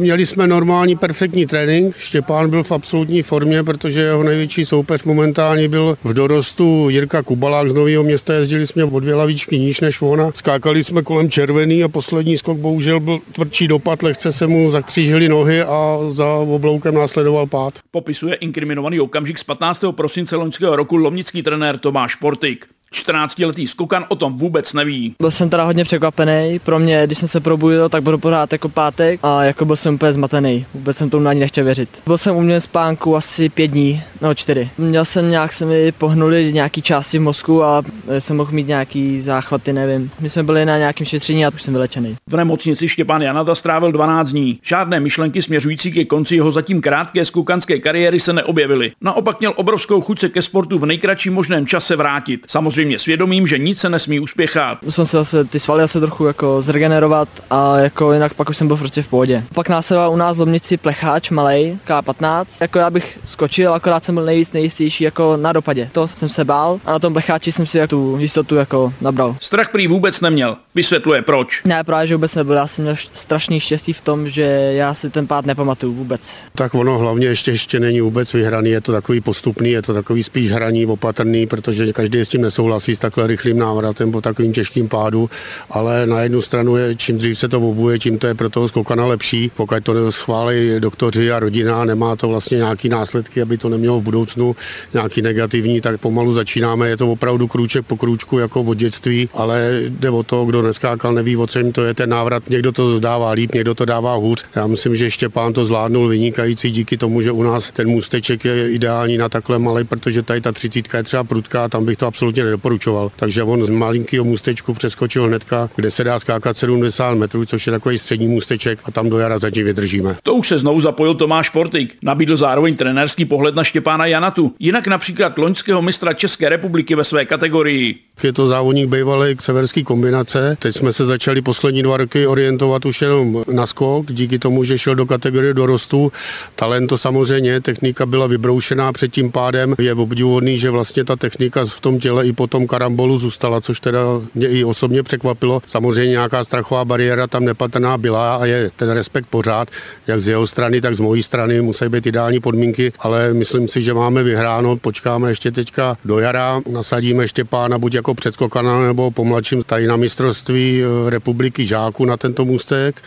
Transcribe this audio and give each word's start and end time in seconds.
Měli 0.00 0.26
jsme 0.26 0.46
normální 0.46 0.96
perfektní 0.96 1.46
trénink. 1.46 1.96
Štěpán 1.96 2.50
byl 2.50 2.64
v 2.64 2.72
absolutní 2.72 3.22
formě, 3.22 3.64
protože 3.64 4.00
jeho 4.00 4.22
největší 4.22 4.64
soupeř 4.64 5.04
momentálně 5.04 5.68
byl 5.68 5.98
v 6.04 6.14
dorostu 6.14 6.88
Jirka 6.90 7.22
Kubalák 7.22 7.70
z 7.70 7.74
Nového 7.74 8.04
města. 8.04 8.34
Jezdili 8.34 8.66
jsme 8.66 8.84
o 8.84 9.00
dvě 9.00 9.14
lavičky 9.14 9.58
níž 9.58 9.80
než 9.80 10.02
ona. 10.02 10.30
Skákali 10.34 10.84
jsme 10.84 11.02
kolem 11.02 11.30
červený 11.30 11.84
a 11.84 11.88
poslední 11.88 12.38
skok 12.38 12.58
bohužel 12.58 13.00
byl 13.00 13.20
tvrdší 13.32 13.68
dopad. 13.68 14.02
Lehce 14.02 14.32
se 14.32 14.46
mu 14.46 14.70
zakřížili 14.70 15.28
nohy 15.28 15.62
a 15.62 15.98
za 16.08 16.34
obloukem 16.34 16.94
následoval 16.94 17.46
pád. 17.46 17.78
Popisuje 17.90 18.34
inkriminovaný 18.34 19.00
okamžik 19.00 19.38
z 19.38 19.44
15. 19.44 19.84
prosince 19.90 20.36
loňského 20.36 20.76
roku 20.76 20.96
lomnický 20.96 21.42
trenér 21.42 21.78
Tomáš 21.78 22.14
Portik. 22.14 22.66
14-letý 22.94 23.66
skokan 23.66 24.04
o 24.08 24.16
tom 24.16 24.38
vůbec 24.38 24.72
neví. 24.72 25.14
Byl 25.20 25.30
jsem 25.30 25.50
teda 25.50 25.64
hodně 25.64 25.84
překvapený. 25.84 26.60
Pro 26.64 26.78
mě, 26.78 27.02
když 27.06 27.18
jsem 27.18 27.28
se 27.28 27.40
probudil, 27.40 27.88
tak 27.88 28.02
budu 28.02 28.18
pořád 28.18 28.52
jako 28.52 28.68
pátek 28.68 29.20
a 29.22 29.44
jako 29.44 29.64
byl 29.64 29.76
jsem 29.76 29.94
úplně 29.94 30.12
zmatený. 30.12 30.66
Vůbec 30.74 30.96
jsem 30.96 31.10
tomu 31.10 31.28
ani 31.28 31.40
nechtěl 31.40 31.64
věřit. 31.64 31.88
Byl 32.06 32.18
jsem 32.18 32.36
u 32.36 32.40
mě 32.40 32.60
spánku 32.60 33.16
asi 33.16 33.48
pět 33.48 33.66
dní, 33.66 34.02
nebo 34.20 34.34
čtyři. 34.34 34.70
Měl 34.78 35.04
jsem 35.04 35.30
nějak, 35.30 35.52
se 35.52 35.66
mi 35.66 35.92
pohnuli 35.92 36.52
nějaký 36.52 36.82
části 36.82 37.18
v 37.18 37.22
mozku 37.22 37.62
a 37.62 37.82
jsem 38.18 38.36
mohl 38.36 38.52
mít 38.52 38.68
nějaký 38.68 39.20
záchvaty, 39.20 39.72
nevím. 39.72 40.10
My 40.20 40.30
jsme 40.30 40.42
byli 40.42 40.66
na 40.66 40.78
nějakém 40.78 41.06
šetření 41.06 41.46
a 41.46 41.50
už 41.54 41.62
jsem 41.62 41.74
vylečený. 41.74 42.16
V 42.26 42.36
nemocnici 42.36 42.88
Štěpán 42.88 43.22
Janata 43.22 43.54
strávil 43.54 43.92
12 43.92 44.30
dní. 44.30 44.58
Žádné 44.62 45.00
myšlenky 45.00 45.42
směřující 45.42 45.92
ke 45.92 46.04
konci 46.04 46.34
jeho 46.34 46.52
zatím 46.52 46.80
krátké 46.80 47.24
skukanské 47.24 47.78
kariéry 47.78 48.20
se 48.20 48.32
neobjevily. 48.32 48.92
Naopak 49.00 49.40
měl 49.40 49.52
obrovskou 49.56 50.00
chuť 50.00 50.20
se 50.20 50.28
ke 50.28 50.42
sportu 50.42 50.78
v 50.78 50.86
nejkratším 50.86 51.34
možném 51.34 51.66
čase 51.66 51.96
vrátit. 51.96 52.46
Samozřejmě 52.48 52.77
samozřejmě 52.78 52.98
svědomím, 52.98 53.46
že 53.46 53.58
nic 53.58 53.78
se 53.78 53.88
nesmí 53.88 54.20
uspěchat. 54.20 54.82
Musel 54.82 55.06
se 55.06 55.16
zase 55.16 55.44
ty 55.44 55.60
svaly 55.60 55.80
zase 55.80 56.00
trochu 56.00 56.26
jako 56.26 56.62
zregenerovat 56.62 57.28
a 57.50 57.78
jako 57.78 58.12
jinak 58.12 58.34
pak 58.34 58.50
už 58.50 58.56
jsem 58.56 58.66
byl 58.66 58.76
prostě 58.76 59.02
v 59.02 59.08
pohodě. 59.08 59.44
Pak 59.54 59.68
následoval 59.68 60.12
u 60.12 60.16
nás 60.16 60.36
v 60.36 60.40
Lomnici 60.40 60.76
plecháč 60.76 61.30
malej 61.30 61.78
K15. 61.86 62.44
Jako 62.60 62.78
já 62.78 62.90
bych 62.90 63.18
skočil, 63.24 63.74
akorát 63.74 64.04
jsem 64.04 64.14
byl 64.14 64.24
nejvíc 64.24 64.52
nejistější 64.52 65.04
jako 65.04 65.36
na 65.36 65.52
dopadě. 65.52 65.88
To 65.92 66.08
jsem 66.08 66.28
se 66.28 66.44
bál 66.44 66.80
a 66.84 66.92
na 66.92 66.98
tom 66.98 67.12
plecháči 67.12 67.52
jsem 67.52 67.66
si 67.66 67.86
tu 67.88 68.16
jistotu 68.18 68.54
jako 68.54 68.92
nabral. 69.00 69.36
Strach 69.40 69.68
prý 69.68 69.86
vůbec 69.86 70.20
neměl. 70.20 70.56
Vysvětluje 70.74 71.22
proč. 71.22 71.62
Ne, 71.64 71.84
právě 71.84 72.06
že 72.06 72.14
vůbec 72.14 72.34
nebyl. 72.34 72.54
Já 72.54 72.66
jsem 72.66 72.84
měl 72.84 72.96
strašný 73.12 73.60
štěstí 73.60 73.92
v 73.92 74.00
tom, 74.00 74.28
že 74.28 74.42
já 74.72 74.94
si 74.94 75.10
ten 75.10 75.26
pád 75.26 75.46
nepamatuju 75.46 75.92
vůbec. 75.92 76.20
Tak 76.54 76.74
ono 76.74 76.98
hlavně 76.98 77.26
ještě 77.26 77.50
ještě 77.50 77.80
není 77.80 78.00
vůbec 78.00 78.32
vyhraný, 78.32 78.70
je 78.70 78.80
to 78.80 78.92
takový 78.92 79.20
postupný, 79.20 79.70
je 79.70 79.82
to 79.82 79.94
takový 79.94 80.22
spíš 80.22 80.50
hraní, 80.50 80.86
opatrný, 80.86 81.46
protože 81.46 81.92
každý 81.92 82.20
s 82.20 82.28
tím 82.28 82.42
nesouhlasí 82.42 82.67
souhlasí 82.68 82.96
s 82.96 82.98
takhle 82.98 83.26
rychlým 83.26 83.58
návratem 83.58 84.12
po 84.12 84.20
takovým 84.20 84.52
těžkým 84.52 84.88
pádu, 84.88 85.30
ale 85.70 86.06
na 86.06 86.20
jednu 86.20 86.42
stranu 86.42 86.76
je, 86.76 86.94
čím 86.96 87.18
dřív 87.18 87.38
se 87.38 87.48
to 87.48 87.60
obuje, 87.60 87.98
tím 87.98 88.18
to 88.18 88.26
je 88.26 88.34
pro 88.34 88.50
toho 88.50 88.68
skokana 88.68 89.06
lepší. 89.06 89.50
Pokud 89.56 89.84
to 89.84 90.12
schválí 90.12 90.76
doktoři 90.78 91.32
a 91.32 91.40
rodina, 91.40 91.84
nemá 91.84 92.16
to 92.16 92.28
vlastně 92.28 92.56
nějaký 92.56 92.88
následky, 92.88 93.42
aby 93.42 93.58
to 93.58 93.68
nemělo 93.68 94.00
v 94.00 94.02
budoucnu 94.02 94.56
nějaký 94.92 95.22
negativní, 95.22 95.80
tak 95.80 96.00
pomalu 96.00 96.32
začínáme. 96.32 96.88
Je 96.88 96.96
to 96.96 97.12
opravdu 97.12 97.48
krůček 97.48 97.86
po 97.86 97.96
krůčku 97.96 98.38
jako 98.38 98.62
od 98.62 98.74
dětství, 98.74 99.28
ale 99.34 99.80
jde 99.88 100.10
o 100.10 100.22
to, 100.22 100.44
kdo 100.44 100.62
neskákal, 100.62 101.12
neví 101.12 101.36
o 101.36 101.46
čem 101.46 101.72
to 101.72 101.84
je 101.84 101.94
ten 101.94 102.10
návrat. 102.10 102.42
Někdo 102.50 102.72
to 102.72 103.00
dává 103.00 103.30
líp, 103.30 103.54
někdo 103.54 103.74
to 103.74 103.84
dává 103.84 104.14
hůř. 104.14 104.44
Já 104.56 104.66
myslím, 104.66 104.94
že 104.94 105.10
Štěpán 105.10 105.52
to 105.52 105.64
zvládnul 105.64 106.08
vynikající 106.08 106.70
díky 106.70 106.96
tomu, 106.96 107.22
že 107.22 107.32
u 107.32 107.42
nás 107.42 107.70
ten 107.72 107.88
můsteček 107.88 108.44
je 108.44 108.72
ideální 108.72 109.18
na 109.18 109.28
takhle 109.28 109.58
malý, 109.58 109.84
protože 109.84 110.22
tady 110.22 110.40
ta 110.40 110.52
třicítka 110.52 110.98
je 110.98 111.04
třeba 111.04 111.24
prudká, 111.24 111.68
tam 111.68 111.84
bych 111.84 111.96
to 111.96 112.06
absolutně 112.06 112.44
nedoporučoval. 112.58 113.12
Takže 113.16 113.42
on 113.42 113.64
z 113.64 113.68
malinkého 113.68 114.24
můstečku 114.24 114.74
přeskočil 114.74 115.26
hnedka, 115.26 115.70
kde 115.76 115.90
se 115.90 116.04
dá 116.04 116.18
skákat 116.18 116.56
70 116.56 117.14
metrů, 117.14 117.44
což 117.44 117.66
je 117.66 117.70
takový 117.70 117.98
střední 117.98 118.28
můsteček 118.28 118.78
a 118.84 118.90
tam 118.90 119.10
do 119.10 119.18
jara 119.18 119.38
zatím 119.38 119.64
vydržíme. 119.64 120.16
To 120.22 120.34
už 120.34 120.48
se 120.48 120.58
znovu 120.58 120.80
zapojil 120.80 121.14
Tomáš 121.14 121.50
Portik. 121.50 121.96
Nabídl 122.02 122.36
zároveň 122.36 122.76
trenérský 122.76 123.24
pohled 123.24 123.54
na 123.54 123.64
Štěpána 123.64 124.06
Janatu. 124.06 124.54
Jinak 124.58 124.86
například 124.86 125.38
loňského 125.38 125.82
mistra 125.82 126.12
České 126.12 126.48
republiky 126.48 126.94
ve 126.94 127.04
své 127.04 127.24
kategorii. 127.24 127.94
Je 128.22 128.32
to 128.32 128.48
závodník 128.48 128.88
bývalý 128.88 129.36
k 129.36 129.42
severský 129.42 129.84
kombinace. 129.84 130.56
Teď 130.58 130.76
jsme 130.76 130.92
se 130.92 131.06
začali 131.06 131.42
poslední 131.42 131.82
dva 131.82 131.96
roky 131.96 132.26
orientovat 132.26 132.86
už 132.86 133.02
jenom 133.02 133.44
na 133.52 133.66
skok, 133.66 134.12
díky 134.12 134.38
tomu, 134.38 134.64
že 134.64 134.78
šel 134.78 134.94
do 134.94 135.06
kategorie 135.06 135.54
dorostu. 135.54 136.12
Talent 136.54 136.88
to 136.88 136.98
samozřejmě, 136.98 137.60
technika 137.60 138.06
byla 138.06 138.26
vybroušená 138.26 138.92
před 138.92 139.12
tím 139.12 139.32
pádem. 139.32 139.74
Je 139.78 139.94
obdivuhodný, 139.94 140.58
že 140.58 140.70
vlastně 140.70 141.04
ta 141.04 141.16
technika 141.16 141.64
v 141.66 141.80
tom 141.80 141.98
těle 141.98 142.26
i 142.26 142.32
po 142.32 142.46
tom 142.46 142.66
karambolu 142.66 143.18
zůstala, 143.18 143.60
což 143.60 143.80
teda 143.80 144.00
mě 144.34 144.48
i 144.48 144.64
osobně 144.64 145.02
překvapilo. 145.02 145.62
Samozřejmě 145.66 146.10
nějaká 146.10 146.44
strachová 146.44 146.84
bariéra 146.84 147.26
tam 147.26 147.44
nepatrná 147.44 147.98
byla 147.98 148.36
a 148.36 148.44
je 148.44 148.70
ten 148.76 148.90
respekt 148.90 149.26
pořád, 149.30 149.68
jak 150.06 150.20
z 150.20 150.26
jeho 150.28 150.46
strany, 150.46 150.80
tak 150.80 150.96
z 150.96 151.00
mojí 151.00 151.22
strany. 151.22 151.62
Musí 151.62 151.88
být 151.88 152.06
ideální 152.06 152.40
podmínky, 152.40 152.92
ale 152.98 153.34
myslím 153.34 153.68
si, 153.68 153.82
že 153.82 153.94
máme 153.94 154.22
vyhráno. 154.22 154.76
Počkáme 154.76 155.30
ještě 155.30 155.50
teďka 155.50 155.96
do 156.04 156.18
jara, 156.18 156.60
nasadíme 156.70 157.24
ještě 157.24 157.44
pána 157.44 157.78
buď 157.78 157.94
jako 157.94 158.07
předskokana 158.14 158.82
nebo 158.86 159.10
pomladším 159.10 159.62
tady 159.62 159.86
na 159.86 159.96
mistrovství 159.96 160.82
eh, 160.82 161.10
republiky 161.10 161.66
žáků 161.66 162.04
na 162.04 162.16
tento 162.16 162.44
můstek 162.44 163.02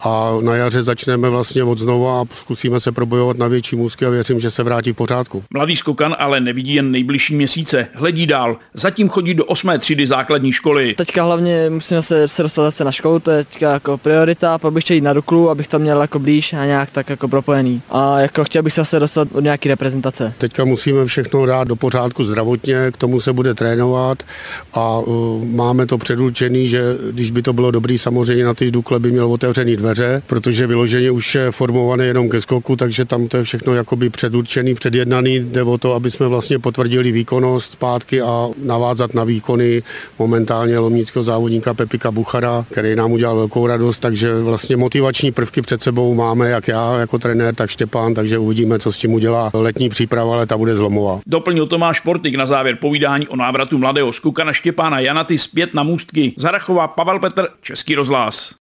a 0.00 0.32
na 0.40 0.54
jaře 0.56 0.82
začneme 0.82 1.28
vlastně 1.28 1.64
od 1.64 1.78
znova 1.78 2.20
a 2.20 2.24
zkusíme 2.36 2.80
se 2.80 2.92
probojovat 2.92 3.38
na 3.38 3.48
větší 3.48 3.76
můzky 3.76 4.06
a 4.06 4.10
věřím, 4.10 4.40
že 4.40 4.50
se 4.50 4.62
vrátí 4.62 4.92
v 4.92 4.96
pořádku. 4.96 5.44
Mladý 5.54 5.76
skokan 5.76 6.16
ale 6.18 6.40
nevidí 6.40 6.74
jen 6.74 6.90
nejbližší 6.90 7.34
měsíce, 7.34 7.88
hledí 7.94 8.26
dál. 8.26 8.56
Zatím 8.74 9.08
chodí 9.08 9.34
do 9.34 9.44
osmé 9.44 9.78
třídy 9.78 10.06
základní 10.06 10.52
školy. 10.52 10.94
Teďka 10.94 11.22
hlavně 11.22 11.70
musíme 11.70 12.02
se, 12.02 12.28
se 12.28 12.42
dostat 12.42 12.62
zase 12.62 12.84
na 12.84 12.92
školu, 12.92 13.18
to 13.18 13.30
je 13.30 13.44
teďka 13.44 13.72
jako 13.72 13.98
priorita, 13.98 14.58
pak 14.58 14.72
bych 14.72 14.84
chtěl 14.84 14.94
jít 14.94 15.00
na 15.00 15.12
Duklu, 15.12 15.50
abych 15.50 15.68
to 15.68 15.78
měl 15.78 16.00
jako 16.00 16.18
blíž 16.18 16.52
a 16.52 16.64
nějak 16.64 16.90
tak 16.90 17.10
jako 17.10 17.28
propojený. 17.28 17.82
A 17.90 18.20
jako 18.20 18.44
chtěl 18.44 18.62
bych 18.62 18.72
se 18.72 18.80
zase 18.80 19.00
dostat 19.00 19.28
od 19.32 19.40
nějaký 19.40 19.68
reprezentace. 19.68 20.34
Teďka 20.38 20.64
musíme 20.64 21.06
všechno 21.06 21.46
dát 21.46 21.68
do 21.68 21.76
pořádku 21.76 22.24
zdravotně, 22.24 22.90
k 22.92 22.96
tomu 22.96 23.20
se 23.20 23.32
bude 23.32 23.54
trénovat 23.54 24.22
a 24.72 24.98
uh, 24.98 25.44
máme 25.44 25.86
to 25.86 25.98
předurčený, 25.98 26.66
že 26.66 26.82
když 27.10 27.30
by 27.30 27.42
to 27.42 27.52
bylo 27.52 27.70
dobrý, 27.70 27.98
samozřejmě 27.98 28.44
na 28.44 28.54
ty 28.54 28.70
Dukle 28.70 28.98
by 28.98 29.10
měl 29.10 29.32
otevřený 29.32 29.76
dveře, 29.76 30.22
protože 30.26 30.66
vyloženě 30.66 31.10
už 31.10 31.34
je 31.34 31.50
formované 31.50 32.06
jenom 32.06 32.28
ke 32.28 32.40
skoku, 32.40 32.76
takže 32.76 33.04
tam 33.04 33.28
to 33.28 33.36
je 33.36 33.44
všechno 33.44 33.74
jakoby 33.74 34.10
předurčený, 34.10 34.74
předjednaný, 34.74 35.38
jde 35.38 35.62
o 35.62 35.78
to, 35.78 35.94
aby 35.94 36.10
jsme 36.10 36.28
vlastně 36.28 36.58
potvrdili 36.58 37.12
výkonnost 37.12 37.72
zpátky 37.72 38.22
a 38.22 38.48
navázat 38.64 39.14
na 39.14 39.24
výkony 39.24 39.82
momentálně 40.18 40.78
lomnického 40.78 41.24
závodníka 41.24 41.74
Pepika 41.74 42.10
Buchara, 42.10 42.66
který 42.70 42.96
nám 42.96 43.12
udělal 43.12 43.36
velkou 43.36 43.66
radost, 43.66 43.98
takže 43.98 44.40
vlastně 44.40 44.76
motivační 44.76 45.32
prvky 45.32 45.62
před 45.62 45.82
sebou 45.82 46.14
máme, 46.14 46.50
jak 46.50 46.68
já 46.68 46.98
jako 46.98 47.18
trenér, 47.18 47.54
tak 47.54 47.70
Štěpán, 47.70 48.14
takže 48.14 48.38
uvidíme, 48.38 48.78
co 48.78 48.92
s 48.92 48.98
tím 48.98 49.12
udělá 49.12 49.50
letní 49.54 49.88
příprava, 49.88 50.34
ale 50.34 50.46
ta 50.46 50.56
bude 50.56 50.74
zlomová. 50.74 51.20
Doplnil 51.26 51.66
Tomáš 51.66 52.00
Portik 52.00 52.34
na 52.34 52.46
závěr 52.46 52.76
povídání 52.80 53.28
o 53.28 53.36
návratu 53.36 53.78
mladého 53.78 54.12
skukana 54.34 54.52
Štěpána 54.52 54.98
Janaty 54.98 55.38
zpět 55.38 55.74
na 55.74 55.82
můstky. 55.82 56.34
Zarachová 56.36 56.88
Pavel 56.88 57.18
Petr, 57.20 57.48
Český 57.60 57.94
rozhlas. 57.94 58.52